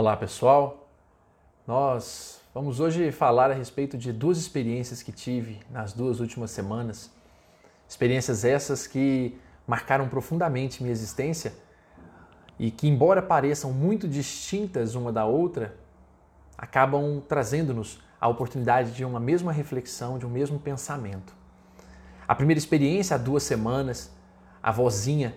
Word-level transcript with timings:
Olá 0.00 0.16
pessoal, 0.16 0.88
nós 1.66 2.40
vamos 2.54 2.78
hoje 2.78 3.10
falar 3.10 3.50
a 3.50 3.54
respeito 3.54 3.98
de 3.98 4.12
duas 4.12 4.38
experiências 4.38 5.02
que 5.02 5.10
tive 5.10 5.58
nas 5.72 5.92
duas 5.92 6.20
últimas 6.20 6.52
semanas. 6.52 7.10
Experiências 7.88 8.44
essas 8.44 8.86
que 8.86 9.36
marcaram 9.66 10.08
profundamente 10.08 10.84
minha 10.84 10.92
existência 10.92 11.52
e 12.60 12.70
que, 12.70 12.86
embora 12.86 13.20
pareçam 13.20 13.72
muito 13.72 14.06
distintas 14.06 14.94
uma 14.94 15.10
da 15.10 15.24
outra, 15.24 15.74
acabam 16.56 17.20
trazendo-nos 17.28 18.00
a 18.20 18.28
oportunidade 18.28 18.92
de 18.92 19.04
uma 19.04 19.18
mesma 19.18 19.50
reflexão, 19.50 20.16
de 20.16 20.24
um 20.24 20.30
mesmo 20.30 20.60
pensamento. 20.60 21.34
A 22.28 22.36
primeira 22.36 22.58
experiência, 22.58 23.16
há 23.16 23.18
duas 23.18 23.42
semanas, 23.42 24.12
a 24.62 24.70
vozinha 24.70 25.34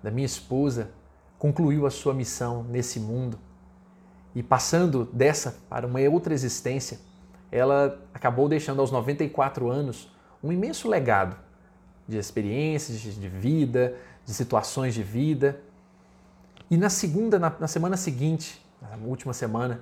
da 0.00 0.10
minha 0.12 0.24
esposa 0.24 0.92
concluiu 1.36 1.84
a 1.84 1.90
sua 1.90 2.14
missão 2.14 2.62
nesse 2.62 3.00
mundo 3.00 3.40
e 4.34 4.42
passando 4.42 5.04
dessa 5.12 5.56
para 5.68 5.86
uma 5.86 6.00
outra 6.00 6.34
existência, 6.34 6.98
ela 7.52 8.00
acabou 8.12 8.48
deixando 8.48 8.80
aos 8.80 8.90
94 8.90 9.70
anos 9.70 10.10
um 10.42 10.50
imenso 10.52 10.88
legado 10.88 11.36
de 12.06 12.18
experiências, 12.18 13.00
de 13.00 13.28
vida, 13.28 13.96
de 14.24 14.34
situações 14.34 14.92
de 14.92 15.02
vida. 15.02 15.60
E 16.70 16.76
na 16.76 16.90
segunda, 16.90 17.38
na, 17.38 17.52
na 17.58 17.68
semana 17.68 17.96
seguinte, 17.96 18.60
na 18.82 18.96
última 19.06 19.32
semana, 19.32 19.80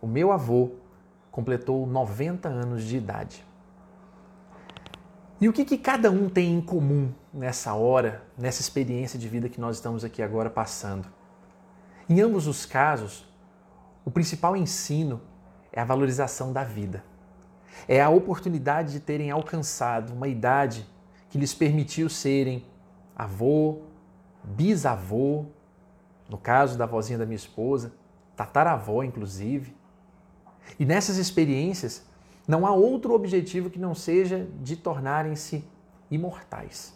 o 0.00 0.06
meu 0.06 0.32
avô 0.32 0.72
completou 1.30 1.86
90 1.86 2.48
anos 2.48 2.84
de 2.84 2.96
idade. 2.96 3.44
E 5.40 5.48
o 5.48 5.52
que, 5.52 5.64
que 5.64 5.78
cada 5.78 6.10
um 6.10 6.28
tem 6.28 6.52
em 6.52 6.60
comum 6.60 7.10
nessa 7.32 7.74
hora, 7.74 8.22
nessa 8.36 8.60
experiência 8.60 9.18
de 9.18 9.28
vida 9.28 9.48
que 9.48 9.60
nós 9.60 9.76
estamos 9.76 10.04
aqui 10.04 10.22
agora 10.22 10.50
passando? 10.50 11.08
Em 12.08 12.20
ambos 12.20 12.46
os 12.46 12.66
casos, 12.66 13.26
o 14.04 14.10
principal 14.10 14.56
ensino 14.56 15.20
é 15.72 15.80
a 15.80 15.84
valorização 15.84 16.52
da 16.52 16.64
vida. 16.64 17.04
É 17.88 18.00
a 18.00 18.10
oportunidade 18.10 18.92
de 18.92 19.00
terem 19.00 19.30
alcançado 19.30 20.12
uma 20.12 20.28
idade 20.28 20.86
que 21.30 21.38
lhes 21.38 21.54
permitiu 21.54 22.08
serem 22.08 22.64
avô, 23.16 23.82
bisavô, 24.44 25.46
no 26.28 26.36
caso 26.36 26.76
da 26.76 26.86
vozinha 26.86 27.18
da 27.18 27.26
minha 27.26 27.36
esposa, 27.36 27.92
tataravó, 28.36 29.02
inclusive. 29.02 29.74
E 30.78 30.84
nessas 30.84 31.16
experiências, 31.16 32.04
não 32.46 32.66
há 32.66 32.72
outro 32.72 33.14
objetivo 33.14 33.70
que 33.70 33.78
não 33.78 33.94
seja 33.94 34.48
de 34.60 34.76
tornarem-se 34.76 35.64
imortais. 36.10 36.94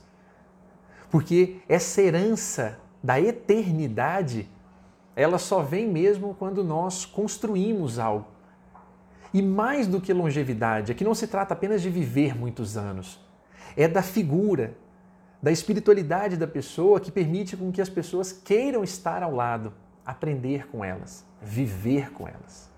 Porque 1.10 1.58
essa 1.68 2.02
herança 2.02 2.78
da 3.02 3.20
eternidade, 3.20 4.48
ela 5.16 5.38
só 5.38 5.62
vem 5.62 5.88
mesmo 5.88 6.36
quando 6.38 6.62
nós 6.62 7.06
construímos 7.06 7.98
algo. 7.98 8.26
E 9.32 9.40
mais 9.40 9.86
do 9.86 10.00
que 10.00 10.12
longevidade, 10.12 10.92
aqui 10.92 11.02
não 11.02 11.14
se 11.14 11.26
trata 11.26 11.54
apenas 11.54 11.80
de 11.80 11.88
viver 11.88 12.36
muitos 12.36 12.76
anos, 12.76 13.18
é 13.74 13.88
da 13.88 14.02
figura, 14.02 14.76
da 15.42 15.50
espiritualidade 15.50 16.36
da 16.36 16.46
pessoa 16.46 17.00
que 17.00 17.10
permite 17.10 17.56
com 17.56 17.72
que 17.72 17.80
as 17.80 17.88
pessoas 17.88 18.30
queiram 18.32 18.84
estar 18.84 19.22
ao 19.22 19.34
lado, 19.34 19.72
aprender 20.04 20.68
com 20.68 20.84
elas, 20.84 21.24
viver 21.42 22.12
com 22.12 22.28
elas. 22.28 22.70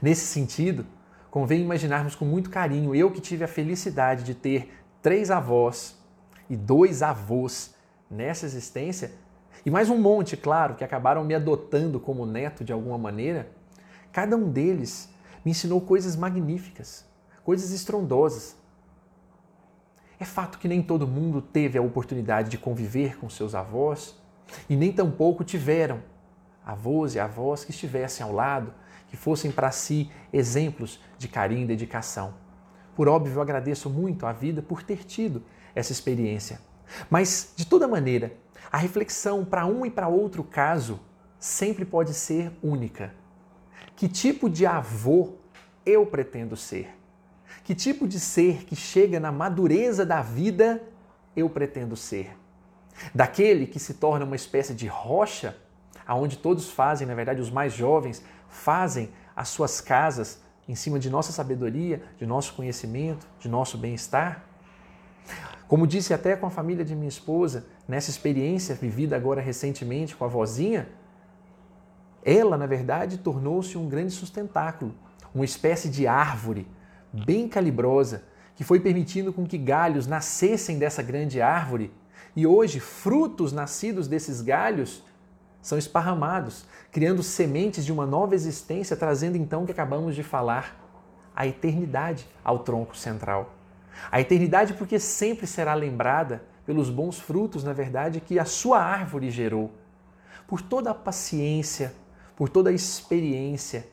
Nesse 0.00 0.26
sentido, 0.26 0.86
convém 1.30 1.62
imaginarmos 1.62 2.14
com 2.14 2.24
muito 2.24 2.50
carinho 2.50 2.94
eu 2.94 3.10
que 3.10 3.20
tive 3.20 3.44
a 3.44 3.48
felicidade 3.48 4.22
de 4.22 4.34
ter 4.34 4.72
três 5.02 5.30
avós 5.30 5.98
e 6.48 6.56
dois 6.56 7.02
avós 7.02 7.74
nessa 8.10 8.46
existência, 8.46 9.12
e 9.64 9.70
mais 9.70 9.88
um 9.88 9.98
monte, 9.98 10.36
claro, 10.36 10.74
que 10.74 10.84
acabaram 10.84 11.24
me 11.24 11.34
adotando 11.34 11.98
como 11.98 12.26
neto 12.26 12.62
de 12.62 12.72
alguma 12.72 12.98
maneira, 12.98 13.50
cada 14.12 14.36
um 14.36 14.50
deles 14.50 15.08
me 15.44 15.50
ensinou 15.50 15.80
coisas 15.80 16.16
magníficas, 16.16 17.04
coisas 17.42 17.72
estrondosas. 17.72 18.56
É 20.20 20.24
fato 20.24 20.58
que 20.58 20.68
nem 20.68 20.82
todo 20.82 21.06
mundo 21.06 21.40
teve 21.40 21.78
a 21.78 21.82
oportunidade 21.82 22.50
de 22.50 22.58
conviver 22.58 23.18
com 23.18 23.28
seus 23.28 23.54
avós 23.54 24.14
e 24.68 24.76
nem 24.76 24.92
tampouco 24.92 25.42
tiveram 25.42 26.02
avós 26.64 27.14
e 27.14 27.20
avós 27.20 27.64
que 27.64 27.70
estivessem 27.70 28.24
ao 28.24 28.32
lado 28.32 28.72
que 29.08 29.16
fossem 29.16 29.50
para 29.50 29.70
si 29.70 30.10
exemplos 30.32 31.00
de 31.16 31.28
carinho 31.28 31.62
e 31.62 31.66
dedicação. 31.66 32.34
Por 32.96 33.08
óbvio, 33.08 33.34
eu 33.34 33.40
agradeço 33.40 33.88
muito 33.88 34.26
à 34.26 34.32
vida 34.32 34.60
por 34.60 34.82
ter 34.82 35.04
tido 35.04 35.42
essa 35.74 35.92
experiência. 35.92 36.60
Mas, 37.08 37.52
de 37.56 37.66
toda 37.66 37.88
maneira, 37.88 38.32
a 38.70 38.78
reflexão 38.78 39.44
para 39.44 39.66
um 39.66 39.84
e 39.84 39.90
para 39.90 40.08
outro 40.08 40.42
caso 40.42 41.00
sempre 41.38 41.84
pode 41.84 42.14
ser 42.14 42.52
única. 42.62 43.12
Que 43.96 44.08
tipo 44.08 44.48
de 44.48 44.66
avô 44.66 45.34
eu 45.84 46.06
pretendo 46.06 46.56
ser? 46.56 46.96
Que 47.62 47.74
tipo 47.74 48.08
de 48.08 48.18
ser 48.18 48.64
que 48.64 48.74
chega 48.74 49.20
na 49.20 49.30
madureza 49.30 50.04
da 50.04 50.22
vida 50.22 50.82
eu 51.36 51.48
pretendo 51.48 51.96
ser? 51.96 52.36
Daquele 53.14 53.66
que 53.66 53.78
se 53.78 53.94
torna 53.94 54.24
uma 54.24 54.36
espécie 54.36 54.74
de 54.74 54.86
rocha, 54.86 55.56
aonde 56.06 56.38
todos 56.38 56.70
fazem, 56.70 57.06
na 57.06 57.14
verdade, 57.14 57.40
os 57.40 57.50
mais 57.50 57.72
jovens, 57.72 58.22
fazem 58.48 59.10
as 59.34 59.48
suas 59.48 59.80
casas 59.80 60.42
em 60.68 60.74
cima 60.74 60.98
de 60.98 61.10
nossa 61.10 61.32
sabedoria, 61.32 62.02
de 62.18 62.26
nosso 62.26 62.54
conhecimento, 62.54 63.26
de 63.38 63.48
nosso 63.48 63.76
bem-estar. 63.76 64.44
Como 65.66 65.86
disse 65.86 66.12
até 66.12 66.36
com 66.36 66.46
a 66.46 66.50
família 66.50 66.84
de 66.84 66.94
minha 66.94 67.08
esposa, 67.08 67.66
nessa 67.88 68.10
experiência 68.10 68.74
vivida 68.74 69.16
agora 69.16 69.40
recentemente 69.40 70.14
com 70.14 70.24
a 70.24 70.28
vozinha, 70.28 70.88
ela, 72.24 72.56
na 72.56 72.66
verdade, 72.66 73.18
tornou-se 73.18 73.76
um 73.76 73.88
grande 73.88 74.12
sustentáculo, 74.12 74.94
uma 75.34 75.44
espécie 75.44 75.88
de 75.88 76.06
árvore 76.06 76.66
bem 77.12 77.48
calibrosa, 77.48 78.24
que 78.56 78.64
foi 78.64 78.80
permitindo 78.80 79.32
com 79.32 79.46
que 79.46 79.58
galhos 79.58 80.06
nascessem 80.06 80.78
dessa 80.78 81.02
grande 81.02 81.40
árvore 81.40 81.92
e 82.36 82.46
hoje 82.46 82.80
frutos 82.80 83.52
nascidos 83.52 84.08
desses 84.08 84.40
galhos 84.40 85.02
são 85.60 85.78
esparramados, 85.78 86.66
criando 86.92 87.22
sementes 87.22 87.84
de 87.84 87.92
uma 87.92 88.06
nova 88.06 88.34
existência, 88.34 88.96
trazendo 88.96 89.36
então 89.36 89.62
o 89.62 89.66
que 89.66 89.72
acabamos 89.72 90.14
de 90.14 90.22
falar, 90.22 90.80
a 91.34 91.46
eternidade 91.46 92.26
ao 92.44 92.60
tronco 92.60 92.96
central. 92.96 93.52
A 94.10 94.20
eternidade 94.20 94.74
porque 94.74 94.98
sempre 94.98 95.46
será 95.46 95.74
lembrada 95.74 96.42
pelos 96.66 96.90
bons 96.90 97.18
frutos, 97.18 97.62
na 97.62 97.72
verdade, 97.72 98.20
que 98.20 98.38
a 98.38 98.44
sua 98.44 98.80
árvore 98.80 99.30
gerou. 99.30 99.72
Por 100.46 100.60
toda 100.60 100.90
a 100.90 100.94
paciência, 100.94 101.94
por 102.36 102.48
toda 102.48 102.70
a 102.70 102.72
experiência. 102.72 103.86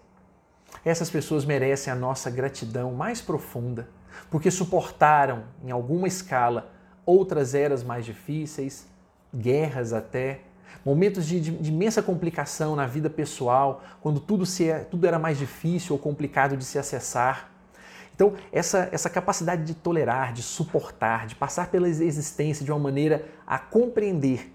Essas 0.84 1.09
pessoas 1.09 1.45
merecem 1.45 1.91
a 1.91 1.95
nossa 1.95 2.29
gratidão 2.29 2.94
mais 2.94 3.22
profunda, 3.22 3.89
porque 4.29 4.50
suportaram, 4.50 5.44
em 5.63 5.72
alguma 5.72 6.07
escala, 6.07 6.72
outras 7.06 7.53
eras 7.53 7.83
mais 7.83 8.06
difíceis, 8.06 8.88
guerras 9.33 9.94
até, 9.94 10.41
momentos 10.83 11.25
de, 11.25 11.39
de, 11.39 11.51
de, 11.51 11.69
imensa 11.69 12.01
complicação 12.01 12.75
na 12.75 12.85
vida 12.88 13.09
pessoal, 13.09 13.83
quando 14.01 14.19
tudo, 14.19 14.45
se, 14.45 14.69
é, 14.69 14.79
tudo 14.79 15.06
era 15.06 15.19
mais 15.19 15.38
difícil 15.38 15.94
ou 15.94 16.00
complicado 16.00 16.57
de 16.57 16.66
se 16.66 16.79
acessar. 16.79 17.50
Então, 18.21 18.35
essa, 18.51 18.87
essa 18.91 19.09
capacidade 19.09 19.63
de 19.63 19.73
tolerar, 19.73 20.31
de 20.31 20.43
suportar, 20.43 21.25
de 21.25 21.33
passar 21.33 21.71
pela 21.71 21.89
existência 21.89 22.63
de 22.63 22.71
uma 22.71 22.77
maneira 22.77 23.27
a 23.47 23.57
compreender 23.57 24.53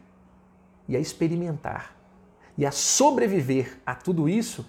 e 0.88 0.97
a 0.97 1.00
experimentar 1.00 1.97
e 2.56 2.65
a 2.65 2.71
sobreviver 2.71 3.77
a 3.84 3.93
tudo 3.93 4.28
isso, 4.28 4.65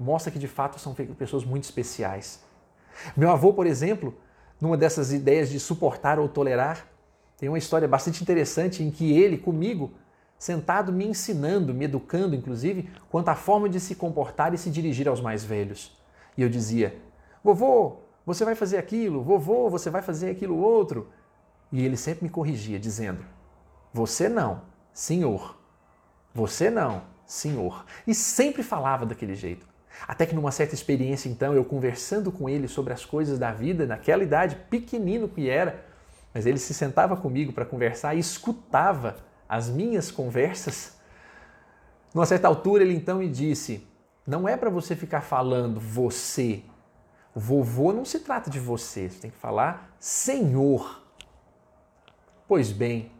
mostra 0.00 0.32
que 0.32 0.38
de 0.40 0.48
fato 0.48 0.80
são 0.80 0.92
pessoas 1.16 1.44
muito 1.44 1.62
especiais. 1.62 2.42
Meu 3.16 3.30
avô, 3.30 3.52
por 3.52 3.68
exemplo, 3.68 4.12
numa 4.60 4.76
dessas 4.76 5.12
ideias 5.12 5.48
de 5.48 5.60
suportar 5.60 6.18
ou 6.18 6.28
tolerar, 6.28 6.88
tem 7.38 7.48
uma 7.48 7.58
história 7.58 7.86
bastante 7.86 8.20
interessante 8.20 8.82
em 8.82 8.90
que 8.90 9.16
ele, 9.16 9.38
comigo, 9.38 9.92
sentado 10.36 10.92
me 10.92 11.06
ensinando, 11.06 11.72
me 11.72 11.84
educando, 11.84 12.34
inclusive, 12.34 12.90
quanto 13.08 13.28
à 13.28 13.36
forma 13.36 13.68
de 13.68 13.78
se 13.78 13.94
comportar 13.94 14.52
e 14.52 14.58
se 14.58 14.70
dirigir 14.70 15.06
aos 15.06 15.20
mais 15.20 15.44
velhos. 15.44 15.96
E 16.36 16.42
eu 16.42 16.48
dizia: 16.48 16.96
Vovô, 17.44 18.03
você 18.24 18.44
vai 18.44 18.54
fazer 18.54 18.78
aquilo, 18.78 19.22
vovô, 19.22 19.68
você 19.68 19.90
vai 19.90 20.02
fazer 20.02 20.30
aquilo 20.30 20.56
outro. 20.56 21.08
E 21.70 21.84
ele 21.84 21.96
sempre 21.96 22.24
me 22.24 22.30
corrigia, 22.30 22.78
dizendo: 22.78 23.24
Você 23.92 24.28
não, 24.28 24.62
senhor. 24.92 25.58
Você 26.32 26.70
não, 26.70 27.02
senhor. 27.26 27.84
E 28.06 28.14
sempre 28.14 28.62
falava 28.62 29.06
daquele 29.06 29.34
jeito. 29.34 29.66
Até 30.06 30.26
que 30.26 30.34
numa 30.34 30.50
certa 30.50 30.74
experiência, 30.74 31.28
então, 31.28 31.54
eu 31.54 31.64
conversando 31.64 32.32
com 32.32 32.48
ele 32.48 32.66
sobre 32.66 32.92
as 32.92 33.04
coisas 33.04 33.38
da 33.38 33.52
vida, 33.52 33.86
naquela 33.86 34.22
idade, 34.22 34.56
pequenino 34.68 35.28
que 35.28 35.48
era, 35.48 35.84
mas 36.32 36.46
ele 36.46 36.58
se 36.58 36.74
sentava 36.74 37.16
comigo 37.16 37.52
para 37.52 37.64
conversar 37.64 38.14
e 38.14 38.18
escutava 38.18 39.16
as 39.48 39.68
minhas 39.68 40.10
conversas, 40.10 40.98
numa 42.12 42.26
certa 42.26 42.48
altura 42.48 42.82
ele 42.82 42.94
então 42.94 43.18
me 43.18 43.28
disse: 43.28 43.86
não 44.26 44.48
é 44.48 44.56
para 44.56 44.70
você 44.70 44.96
ficar 44.96 45.20
falando 45.20 45.78
você. 45.78 46.62
Vovô 47.34 47.92
não 47.92 48.04
se 48.04 48.20
trata 48.20 48.48
de 48.48 48.60
você, 48.60 49.08
você 49.08 49.20
tem 49.20 49.30
que 49.30 49.36
falar 49.36 49.94
Senhor. 49.98 51.02
Pois 52.46 52.70
bem, 52.70 53.10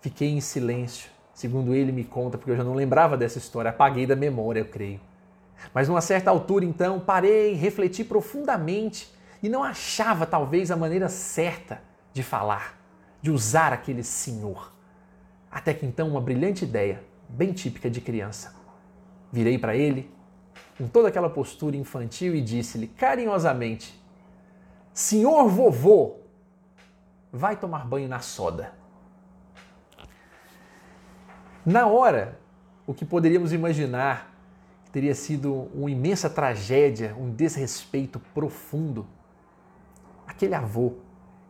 fiquei 0.00 0.28
em 0.28 0.40
silêncio, 0.40 1.10
segundo 1.34 1.74
ele 1.74 1.90
me 1.90 2.04
conta, 2.04 2.38
porque 2.38 2.50
eu 2.50 2.56
já 2.56 2.62
não 2.62 2.74
lembrava 2.74 3.16
dessa 3.16 3.38
história, 3.38 3.70
apaguei 3.70 4.06
da 4.06 4.14
memória, 4.14 4.60
eu 4.60 4.66
creio. 4.66 5.00
Mas 5.72 5.88
numa 5.88 6.00
certa 6.00 6.30
altura, 6.30 6.64
então, 6.64 7.00
parei, 7.00 7.54
refleti 7.54 8.04
profundamente 8.04 9.12
e 9.42 9.48
não 9.48 9.64
achava 9.64 10.26
talvez 10.26 10.70
a 10.70 10.76
maneira 10.76 11.08
certa 11.08 11.82
de 12.12 12.22
falar, 12.22 12.78
de 13.20 13.30
usar 13.30 13.72
aquele 13.72 14.02
senhor. 14.02 14.72
Até 15.50 15.74
que 15.74 15.86
então 15.86 16.08
uma 16.08 16.20
brilhante 16.20 16.64
ideia, 16.64 17.02
bem 17.28 17.52
típica 17.52 17.90
de 17.90 18.00
criança. 18.00 18.54
Virei 19.30 19.58
para 19.58 19.74
ele, 19.74 20.10
com 20.76 20.86
toda 20.88 21.08
aquela 21.08 21.30
postura 21.30 21.76
infantil, 21.76 22.34
e 22.34 22.40
disse-lhe 22.40 22.86
carinhosamente: 22.86 24.00
Senhor 24.92 25.48
vovô, 25.48 26.16
vai 27.32 27.56
tomar 27.56 27.86
banho 27.86 28.08
na 28.08 28.20
soda. 28.20 28.72
Na 31.64 31.86
hora, 31.86 32.38
o 32.86 32.92
que 32.92 33.04
poderíamos 33.04 33.52
imaginar 33.52 34.32
teria 34.90 35.14
sido 35.14 35.70
uma 35.74 35.90
imensa 35.90 36.28
tragédia, 36.28 37.14
um 37.18 37.30
desrespeito 37.30 38.20
profundo. 38.34 39.06
Aquele 40.26 40.54
avô 40.54 40.94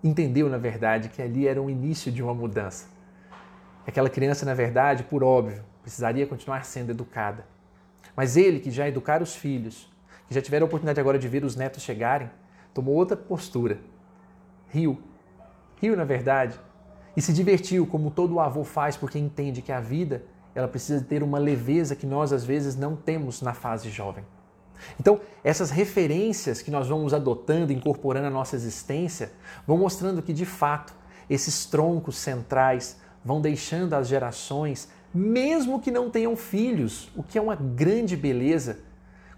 entendeu, 0.05 0.49
na 0.49 0.59
verdade, 0.59 1.09
que 1.09 1.21
ali 1.21 1.49
era 1.49 1.61
o 1.61 1.69
início 1.69 2.13
de 2.13 2.23
uma 2.23 2.35
mudança. 2.35 2.89
Aquela 3.87 4.09
criança, 4.09 4.47
na 4.47 4.55
verdade, 4.55 5.03
por 5.03 5.25
óbvio, 5.25 5.65
precisaria 5.83 6.27
continuar 6.27 6.65
sendo 6.65 6.91
educada. 6.91 7.45
Mas 8.17 8.37
ele, 8.37 8.61
que 8.61 8.71
já 8.71 8.89
educara 8.89 9.23
os 9.23 9.35
filhos, 9.35 9.91
que 10.29 10.35
já 10.35 10.41
tiveram 10.41 10.65
a 10.65 10.69
oportunidade 10.69 11.01
agora 11.01 11.19
de 11.19 11.29
ver 11.29 11.45
os 11.45 11.57
netos 11.57 11.83
chegarem, 11.83 12.31
tomou 12.75 12.95
outra 12.95 13.17
postura. 13.17 13.79
Riu. 14.69 15.01
Riu, 15.81 15.97
na 15.97 16.05
verdade, 16.05 16.59
e 17.17 17.21
se 17.21 17.33
divertiu, 17.33 17.87
como 17.87 18.11
todo 18.11 18.41
avô 18.41 18.65
faz, 18.65 18.97
porque 18.97 19.19
entende 19.19 19.61
que 19.61 19.73
a 19.73 19.81
vida 19.81 20.23
ela 20.55 20.69
precisa 20.69 21.03
ter 21.03 21.23
uma 21.23 21.39
leveza 21.39 21.97
que 21.97 22.07
nós 22.07 22.33
às 22.33 22.45
vezes 22.45 22.77
não 22.77 22.95
temos 22.95 23.41
na 23.43 23.55
fase 23.55 23.91
jovem. 23.91 24.25
Então, 24.99 25.21
essas 25.45 25.71
referências 25.71 26.61
que 26.61 26.71
nós 26.71 26.89
vamos 26.89 27.15
adotando, 27.15 27.73
incorporando 27.73 28.27
à 28.27 28.31
nossa 28.31 28.57
existência, 28.57 29.33
vão 29.67 29.79
mostrando 29.79 30.23
que 30.23 30.33
de 30.33 30.45
fato 30.45 30.95
esses 31.31 31.67
troncos 31.67 32.17
centrais 32.17 33.01
vão 33.25 33.41
deixando 33.41 33.95
as 33.95 34.09
gerações, 34.09 34.89
mesmo 35.15 35.81
que 35.81 35.91
não 35.91 36.11
tenham 36.11 36.37
filhos, 36.37 37.11
o 37.17 37.23
que 37.23 37.39
é 37.39 37.43
uma 37.43 37.57
grande 37.57 38.17
beleza. 38.17 38.81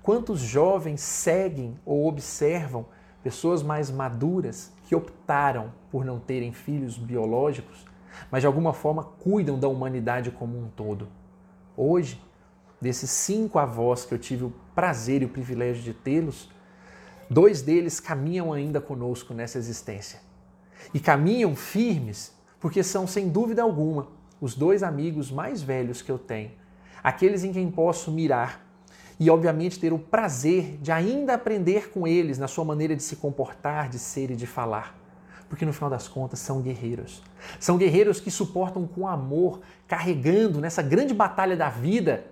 Quantos 0.03 0.41
jovens 0.41 1.01
seguem 1.01 1.79
ou 1.85 2.07
observam 2.07 2.87
pessoas 3.23 3.63
mais 3.63 3.91
maduras 3.91 4.73
que 4.85 4.95
optaram 4.95 5.73
por 5.91 6.05
não 6.05 6.19
terem 6.21 6.53
filhos 6.53 6.99
biológicos 6.99 7.87
mas 8.31 8.43
de 8.43 8.47
alguma 8.47 8.73
forma 8.73 9.05
cuidam 9.05 9.59
da 9.59 9.69
humanidade 9.69 10.31
como 10.31 10.59
um 10.59 10.69
todo. 10.69 11.09
Hoje, 11.77 12.21
desses 12.81 13.11
cinco 13.11 13.59
avós 13.59 14.05
que 14.05 14.15
eu 14.15 14.19
tive 14.19 14.45
o 14.45 14.53
prazer 14.75 15.23
e 15.23 15.25
o 15.25 15.29
privilégio 15.29 15.83
de 15.83 15.95
tê-los, 15.95 16.51
dois 17.29 17.63
deles 17.63 18.01
caminham 18.01 18.53
ainda 18.53 18.81
conosco 18.81 19.35
nessa 19.35 19.59
existência. 19.59 20.21
E 20.93 21.01
caminham 21.01 21.55
firmes 21.55 22.35
porque 22.61 22.83
são, 22.83 23.07
sem 23.07 23.29
dúvida 23.29 23.63
alguma, 23.63 24.09
os 24.45 24.55
dois 24.55 24.83
amigos 24.83 25.31
mais 25.31 25.63
velhos 25.63 26.03
que 26.03 26.13
eu 26.13 26.19
tenho, 26.19 26.51
aqueles 27.03 27.45
em 27.45 27.53
quem 27.53 27.71
posso 27.71 28.11
mirar 28.11 28.63
e, 29.19 29.31
obviamente, 29.31 29.81
ter 29.81 29.91
o 29.91 29.99
prazer 29.99 30.77
de 30.83 30.93
ainda 30.93 31.33
aprender 31.33 31.91
com 31.91 32.07
eles 32.07 32.37
na 32.37 32.47
sua 32.47 32.65
maneira 32.65 32.95
de 32.95 33.03
se 33.03 33.17
comportar, 33.17 33.89
de 33.89 33.99
ser 33.99 34.31
e 34.31 34.37
de 34.37 34.47
falar 34.47 35.03
porque 35.47 35.65
no 35.65 35.73
final 35.73 35.89
das 35.89 36.09
contas 36.09 36.41
são 36.41 36.61
guerreiros. 36.61 37.23
São 37.61 37.79
guerreiros 37.79 38.19
que 38.19 38.29
suportam 38.29 38.89
com 38.89 39.07
amor, 39.07 39.61
carregando 39.87 40.61
nessa 40.61 40.83
grande 40.83 41.15
batalha 41.15 41.57
da 41.57 41.69
vida 41.69 42.25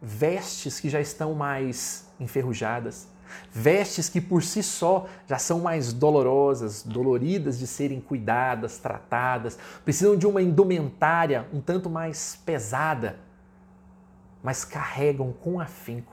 vestes 0.00 0.78
que 0.78 0.88
já 0.88 1.00
estão 1.00 1.34
mais 1.34 2.08
enferrujadas, 2.20 3.08
vestes 3.52 4.08
que 4.08 4.20
por 4.20 4.42
si 4.42 4.62
só 4.62 5.06
já 5.26 5.38
são 5.38 5.60
mais 5.60 5.92
dolorosas, 5.92 6.82
doloridas 6.82 7.58
de 7.58 7.66
serem 7.66 8.00
cuidadas, 8.00 8.78
tratadas, 8.78 9.58
precisam 9.84 10.16
de 10.16 10.26
uma 10.26 10.42
indumentária 10.42 11.46
um 11.52 11.60
tanto 11.60 11.88
mais 11.88 12.38
pesada, 12.44 13.18
mas 14.42 14.64
carregam 14.64 15.32
com 15.32 15.60
afinco, 15.60 16.12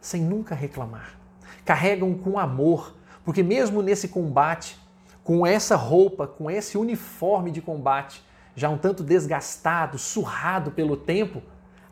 sem 0.00 0.22
nunca 0.22 0.54
reclamar. 0.54 1.18
Carregam 1.64 2.14
com 2.14 2.38
amor, 2.38 2.94
porque 3.24 3.42
mesmo 3.42 3.82
nesse 3.82 4.08
combate 4.08 4.78
com 5.22 5.46
essa 5.46 5.76
roupa, 5.76 6.26
com 6.26 6.50
esse 6.50 6.76
uniforme 6.76 7.50
de 7.50 7.60
combate, 7.60 8.24
já 8.56 8.68
um 8.68 8.78
tanto 8.78 9.04
desgastado, 9.04 9.98
surrado 9.98 10.70
pelo 10.70 10.96
tempo, 10.96 11.42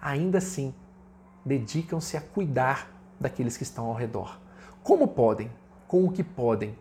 ainda 0.01 0.39
assim 0.39 0.75
dedicam-se 1.45 2.17
a 2.17 2.21
cuidar 2.21 2.91
daqueles 3.21 3.57
que 3.57 3.63
estão 3.63 3.87
ao 3.87 3.95
redor. 3.95 4.39
Como 4.89 5.07
podem, 5.07 5.51
com 5.87 6.07
o 6.07 6.11
que 6.11 6.25
podem. 6.25 6.75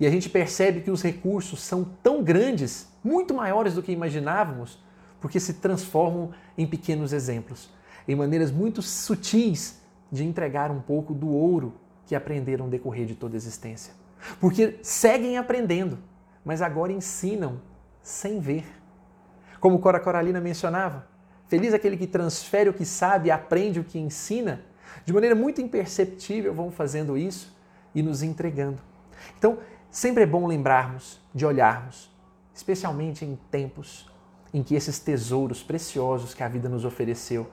E 0.00 0.06
a 0.06 0.10
gente 0.10 0.30
percebe 0.30 0.80
que 0.80 0.90
os 0.90 1.02
recursos 1.02 1.60
são 1.60 1.84
tão 2.02 2.22
grandes, 2.22 2.88
muito 3.04 3.34
maiores 3.34 3.74
do 3.74 3.82
que 3.82 3.92
imaginávamos, 3.92 4.82
porque 5.20 5.38
se 5.38 5.52
transformam 5.52 6.30
em 6.56 6.66
pequenos 6.66 7.12
exemplos, 7.12 7.68
em 8.08 8.16
maneiras 8.16 8.50
muito 8.50 8.80
sutis 8.80 9.78
de 10.10 10.24
entregar 10.24 10.70
um 10.70 10.80
pouco 10.80 11.12
do 11.12 11.28
ouro 11.28 11.74
que 12.06 12.14
aprenderam 12.14 12.66
decorrer 12.66 13.04
de 13.04 13.14
toda 13.14 13.36
a 13.36 13.36
existência. 13.36 13.92
Porque 14.40 14.78
seguem 14.82 15.36
aprendendo, 15.36 15.98
mas 16.42 16.62
agora 16.62 16.92
ensinam 16.92 17.60
sem 18.02 18.40
ver. 18.40 18.64
Como 19.60 19.80
Cora 19.80 20.00
Coralina 20.00 20.40
mencionava, 20.40 21.06
feliz 21.46 21.74
aquele 21.74 21.98
que 21.98 22.06
transfere 22.06 22.70
o 22.70 22.74
que 22.74 22.86
sabe 22.86 23.30
aprende 23.30 23.78
o 23.78 23.84
que 23.84 23.98
ensina. 23.98 24.62
De 25.04 25.12
maneira 25.12 25.34
muito 25.34 25.60
imperceptível 25.60 26.54
vão 26.54 26.70
fazendo 26.70 27.16
isso 27.16 27.56
e 27.94 28.02
nos 28.02 28.22
entregando. 28.22 28.80
Então, 29.38 29.58
sempre 29.90 30.22
é 30.22 30.26
bom 30.26 30.46
lembrarmos 30.46 31.20
de 31.34 31.44
olharmos, 31.44 32.10
especialmente 32.54 33.24
em 33.24 33.38
tempos 33.50 34.10
em 34.52 34.62
que 34.62 34.74
esses 34.74 34.98
tesouros 34.98 35.62
preciosos 35.62 36.34
que 36.34 36.42
a 36.42 36.48
vida 36.48 36.68
nos 36.68 36.84
ofereceu, 36.84 37.50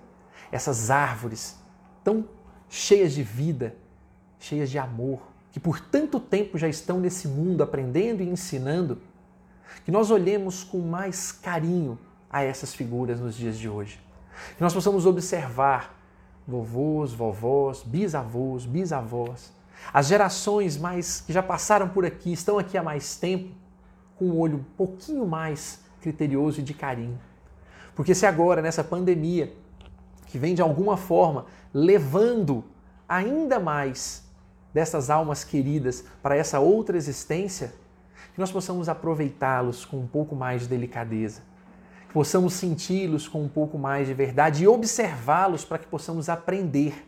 essas 0.52 0.90
árvores 0.90 1.58
tão 2.04 2.28
cheias 2.70 3.14
de 3.14 3.24
vida, 3.24 3.76
cheias 4.40 4.70
de 4.70 4.80
amor, 4.80 5.22
que 5.52 5.60
por 5.60 5.80
tanto 5.80 6.20
tempo 6.20 6.58
já 6.58 6.68
estão 6.68 7.00
nesse 7.00 7.28
mundo 7.28 7.64
aprendendo 7.64 8.22
e 8.22 8.30
ensinando, 8.30 9.02
que 9.86 9.92
nós 9.92 10.12
olhemos 10.12 10.64
com 10.64 10.80
mais 10.80 11.32
carinho 11.32 11.98
a 12.30 12.44
essas 12.44 12.74
figuras 12.74 13.20
nos 13.20 13.36
dias 13.36 13.58
de 13.58 13.70
hoje. 13.70 14.00
Que 14.56 14.62
nós 14.62 14.74
possamos 14.74 15.06
observar 15.06 15.97
vovôs, 16.48 17.12
vovós, 17.12 17.84
bisavôs, 17.84 18.66
bisavós, 18.66 19.52
as 19.94 20.08
gerações 20.08 20.78
mais 20.78 21.22
que 21.22 21.34
já 21.34 21.44
passaram 21.44 21.90
por 21.90 22.06
aqui, 22.06 22.32
estão 22.32 22.58
aqui 22.58 22.78
há 22.78 22.84
mais 22.84 23.16
tempo, 23.16 23.54
com 24.16 24.26
um 24.26 24.40
olho 24.40 24.58
um 24.58 24.64
pouquinho 24.76 25.26
mais 25.26 25.80
criterioso 26.02 26.60
e 26.60 26.64
de 26.64 26.74
carinho. 26.74 27.20
Porque 27.96 28.16
se 28.16 28.26
agora, 28.26 28.62
nessa 28.62 28.84
pandemia, 28.84 29.54
que 30.28 30.38
vem 30.38 30.56
de 30.56 30.62
alguma 30.62 30.98
forma 30.98 31.46
levando 31.74 32.64
ainda 33.08 33.60
mais 33.60 34.24
dessas 34.74 35.10
almas 35.10 35.44
queridas 35.44 36.04
para 36.22 36.36
essa 36.36 36.60
outra 36.60 36.98
existência, 36.98 37.74
que 38.34 38.40
nós 38.40 38.52
possamos 38.52 38.88
aproveitá-los 38.90 39.86
com 39.86 39.98
um 39.98 40.08
pouco 40.08 40.36
mais 40.36 40.64
de 40.64 40.68
delicadeza, 40.68 41.42
possamos 42.14 42.54
senti-los 42.54 43.28
com 43.28 43.44
um 43.44 43.50
pouco 43.50 43.78
mais 43.78 44.08
de 44.08 44.14
verdade 44.14 44.64
e 44.64 44.68
observá-los 44.68 45.66
para 45.66 45.78
que 45.78 45.88
possamos 45.88 46.30
aprender 46.30 47.08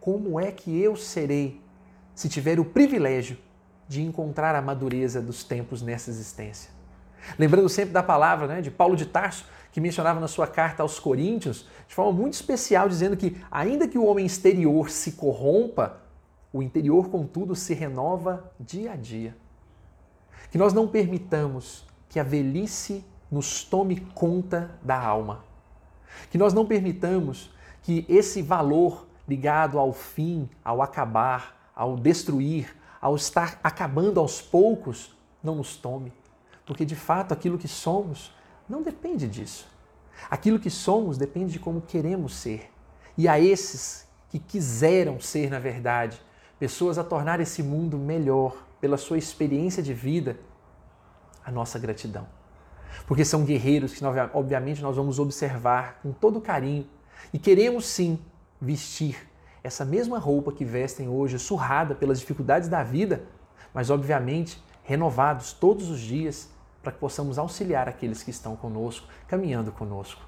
como 0.00 0.38
é 0.38 0.52
que 0.52 0.78
eu 0.80 0.96
serei 0.96 1.60
se 2.14 2.28
tiver 2.28 2.60
o 2.60 2.64
privilégio 2.64 3.38
de 3.88 4.02
encontrar 4.02 4.54
a 4.54 4.62
madureza 4.62 5.20
dos 5.20 5.44
tempos 5.44 5.82
nessa 5.82 6.10
existência. 6.10 6.70
Lembrando 7.38 7.68
sempre 7.68 7.92
da 7.92 8.02
palavra 8.02 8.46
né, 8.46 8.60
de 8.60 8.70
Paulo 8.70 8.96
de 8.96 9.06
Tarso, 9.06 9.46
que 9.72 9.80
mencionava 9.80 10.20
na 10.20 10.28
sua 10.28 10.46
carta 10.46 10.82
aos 10.82 11.00
Coríntios, 11.00 11.66
de 11.88 11.94
forma 11.94 12.12
muito 12.12 12.34
especial, 12.34 12.88
dizendo 12.88 13.16
que, 13.16 13.36
ainda 13.50 13.88
que 13.88 13.98
o 13.98 14.04
homem 14.04 14.24
exterior 14.24 14.90
se 14.90 15.12
corrompa, 15.12 16.00
o 16.52 16.62
interior, 16.62 17.08
contudo, 17.08 17.56
se 17.56 17.74
renova 17.74 18.52
dia 18.60 18.92
a 18.92 18.96
dia. 18.96 19.36
Que 20.50 20.58
nós 20.58 20.72
não 20.72 20.86
permitamos 20.86 21.84
que 22.08 22.20
a 22.20 22.22
velhice 22.22 23.04
nos 23.34 23.64
tome 23.64 23.96
conta 24.14 24.70
da 24.80 24.96
alma. 24.98 25.44
Que 26.30 26.38
nós 26.38 26.54
não 26.54 26.64
permitamos 26.64 27.50
que 27.82 28.06
esse 28.08 28.40
valor 28.40 29.06
ligado 29.26 29.76
ao 29.78 29.92
fim, 29.92 30.48
ao 30.64 30.80
acabar, 30.80 31.70
ao 31.74 31.96
destruir, 31.96 32.76
ao 33.00 33.16
estar 33.16 33.58
acabando 33.62 34.20
aos 34.20 34.40
poucos, 34.40 35.16
não 35.42 35.56
nos 35.56 35.76
tome. 35.76 36.12
Porque 36.64 36.84
de 36.84 36.94
fato 36.94 37.32
aquilo 37.32 37.58
que 37.58 37.66
somos 37.66 38.32
não 38.68 38.82
depende 38.82 39.26
disso. 39.26 39.66
Aquilo 40.30 40.60
que 40.60 40.70
somos 40.70 41.18
depende 41.18 41.52
de 41.52 41.58
como 41.58 41.80
queremos 41.80 42.34
ser. 42.36 42.70
E 43.18 43.26
a 43.26 43.40
esses 43.40 44.06
que 44.30 44.38
quiseram 44.38 45.20
ser, 45.20 45.50
na 45.50 45.58
verdade, 45.58 46.20
pessoas 46.58 46.98
a 46.98 47.04
tornar 47.04 47.40
esse 47.40 47.62
mundo 47.62 47.98
melhor 47.98 48.56
pela 48.80 48.96
sua 48.96 49.18
experiência 49.18 49.82
de 49.82 49.92
vida, 49.92 50.38
a 51.44 51.50
nossa 51.50 51.78
gratidão. 51.80 52.26
Porque 53.06 53.24
são 53.24 53.44
guerreiros 53.44 53.94
que, 53.94 54.04
obviamente, 54.32 54.82
nós 54.82 54.96
vamos 54.96 55.18
observar 55.18 56.00
com 56.02 56.12
todo 56.12 56.40
carinho 56.40 56.86
e 57.32 57.38
queremos 57.38 57.86
sim 57.86 58.18
vestir 58.60 59.28
essa 59.62 59.84
mesma 59.84 60.18
roupa 60.18 60.52
que 60.52 60.64
vestem 60.64 61.08
hoje, 61.08 61.38
surrada 61.38 61.94
pelas 61.94 62.20
dificuldades 62.20 62.68
da 62.68 62.82
vida, 62.82 63.24
mas 63.72 63.90
obviamente 63.90 64.62
renovados 64.84 65.52
todos 65.52 65.88
os 65.88 66.00
dias 66.00 66.50
para 66.82 66.92
que 66.92 66.98
possamos 66.98 67.38
auxiliar 67.38 67.88
aqueles 67.88 68.22
que 68.22 68.30
estão 68.30 68.54
conosco, 68.54 69.08
caminhando 69.26 69.72
conosco. 69.72 70.20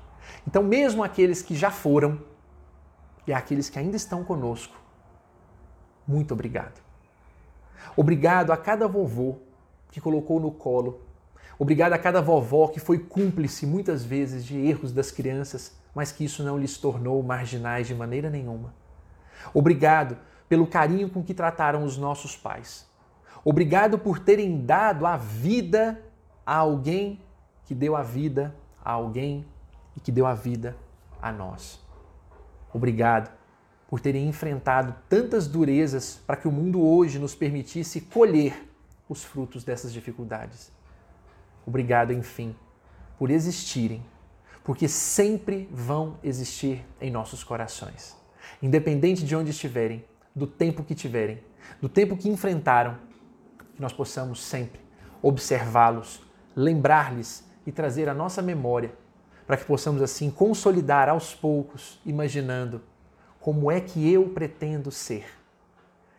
Então, 0.46 0.62
mesmo 0.62 1.04
aqueles 1.04 1.42
que 1.42 1.54
já 1.54 1.70
foram 1.70 2.18
e 3.26 3.32
aqueles 3.32 3.68
que 3.68 3.78
ainda 3.78 3.96
estão 3.96 4.24
conosco, 4.24 4.74
muito 6.08 6.32
obrigado. 6.32 6.80
Obrigado 7.94 8.52
a 8.52 8.56
cada 8.56 8.88
vovô 8.88 9.36
que 9.90 10.00
colocou 10.00 10.40
no 10.40 10.50
colo. 10.50 11.00
Obrigado 11.58 11.94
a 11.94 11.98
cada 11.98 12.20
vovó 12.20 12.68
que 12.68 12.80
foi 12.80 12.98
cúmplice 12.98 13.66
muitas 13.66 14.04
vezes 14.04 14.44
de 14.44 14.56
erros 14.56 14.92
das 14.92 15.10
crianças, 15.10 15.76
mas 15.94 16.12
que 16.12 16.24
isso 16.24 16.42
não 16.42 16.58
lhes 16.58 16.76
tornou 16.76 17.22
marginais 17.22 17.86
de 17.86 17.94
maneira 17.94 18.28
nenhuma. 18.28 18.74
Obrigado 19.54 20.18
pelo 20.48 20.66
carinho 20.66 21.08
com 21.08 21.22
que 21.22 21.32
trataram 21.32 21.84
os 21.84 21.96
nossos 21.96 22.36
pais. 22.36 22.86
Obrigado 23.44 23.98
por 23.98 24.18
terem 24.18 24.64
dado 24.64 25.06
a 25.06 25.16
vida 25.16 26.00
a 26.44 26.56
alguém 26.56 27.20
que 27.64 27.74
deu 27.74 27.96
a 27.96 28.02
vida 28.02 28.54
a 28.84 28.92
alguém 28.92 29.44
e 29.96 30.00
que 30.00 30.12
deu 30.12 30.26
a 30.26 30.34
vida 30.34 30.76
a 31.20 31.32
nós. 31.32 31.80
Obrigado 32.72 33.34
por 33.88 34.00
terem 34.00 34.28
enfrentado 34.28 34.94
tantas 35.08 35.46
durezas 35.46 36.20
para 36.26 36.36
que 36.36 36.46
o 36.46 36.52
mundo 36.52 36.84
hoje 36.84 37.18
nos 37.18 37.34
permitisse 37.34 38.00
colher 38.02 38.68
os 39.08 39.24
frutos 39.24 39.64
dessas 39.64 39.92
dificuldades. 39.92 40.75
Obrigado, 41.66 42.12
enfim, 42.12 42.54
por 43.18 43.30
existirem, 43.30 44.02
porque 44.62 44.86
sempre 44.88 45.68
vão 45.70 46.18
existir 46.22 46.84
em 47.00 47.10
nossos 47.10 47.42
corações. 47.42 48.16
Independente 48.62 49.24
de 49.24 49.34
onde 49.34 49.50
estiverem, 49.50 50.04
do 50.34 50.46
tempo 50.46 50.84
que 50.84 50.94
tiverem, 50.94 51.42
do 51.80 51.88
tempo 51.88 52.16
que 52.16 52.28
enfrentaram, 52.28 52.96
que 53.74 53.82
nós 53.82 53.92
possamos 53.92 54.42
sempre 54.42 54.80
observá-los 55.20 56.22
lembrar-lhes 56.54 57.44
e 57.66 57.72
trazer 57.72 58.08
à 58.08 58.14
nossa 58.14 58.40
memória, 58.40 58.94
para 59.46 59.56
que 59.56 59.64
possamos 59.64 60.00
assim 60.00 60.30
consolidar 60.30 61.08
aos 61.08 61.34
poucos, 61.34 62.00
imaginando 62.06 62.82
como 63.40 63.70
é 63.70 63.80
que 63.80 64.10
eu 64.10 64.28
pretendo 64.30 64.90
ser. 64.90 65.26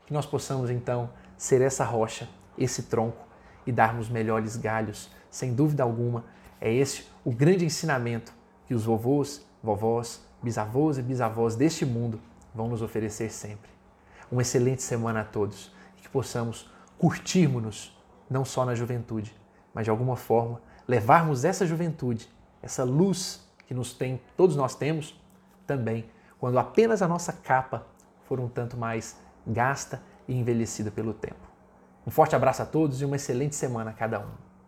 Que 0.05 0.13
nós 0.13 0.25
possamos 0.25 0.69
então 0.69 1.09
ser 1.37 1.61
essa 1.61 1.83
rocha, 1.83 2.29
esse 2.57 2.83
tronco 2.83 3.25
e 3.65 3.71
darmos 3.71 4.09
melhores 4.09 4.55
galhos, 4.55 5.09
sem 5.29 5.53
dúvida 5.53 5.83
alguma. 5.83 6.25
É 6.59 6.73
esse 6.73 7.05
o 7.23 7.31
grande 7.31 7.65
ensinamento 7.65 8.33
que 8.65 8.73
os 8.73 8.85
vovôs, 8.85 9.45
vovós, 9.61 10.21
bisavôs 10.41 10.97
e 10.97 11.01
bisavós 11.01 11.55
deste 11.55 11.85
mundo 11.85 12.19
vão 12.53 12.67
nos 12.67 12.81
oferecer 12.81 13.31
sempre. 13.31 13.69
Uma 14.31 14.41
excelente 14.41 14.81
semana 14.81 15.21
a 15.21 15.23
todos 15.23 15.71
e 15.97 16.01
que 16.01 16.09
possamos 16.09 16.69
curtirmos-nos 16.97 17.95
não 18.29 18.43
só 18.43 18.65
na 18.65 18.75
juventude, 18.75 19.35
mas 19.73 19.85
de 19.85 19.89
alguma 19.89 20.15
forma 20.15 20.61
levarmos 20.87 21.45
essa 21.45 21.65
juventude, 21.65 22.29
essa 22.61 22.83
luz 22.83 23.47
que 23.65 23.73
nos 23.73 23.93
tem, 23.93 24.19
todos 24.35 24.55
nós 24.55 24.75
temos, 24.75 25.19
também 25.65 26.09
quando 26.39 26.57
apenas 26.59 27.01
a 27.01 27.07
nossa 27.07 27.33
capa 27.33 27.85
for 28.25 28.39
um 28.39 28.47
tanto 28.47 28.77
mais 28.77 29.17
gasta 29.45 30.01
e 30.27 30.35
envelhecida 30.35 30.91
pelo 30.91 31.13
tempo. 31.13 31.47
Um 32.05 32.11
forte 32.11 32.35
abraço 32.35 32.61
a 32.61 32.65
todos 32.65 33.01
e 33.01 33.05
uma 33.05 33.15
excelente 33.15 33.55
semana 33.55 33.91
a 33.91 33.93
cada 33.93 34.19
um. 34.19 34.46